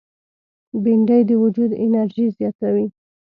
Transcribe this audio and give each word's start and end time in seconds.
بېنډۍ 0.83 1.21
د 1.29 1.31
وجود 1.43 1.71
انرژي 1.83 2.27
زیاتوي 2.37 2.87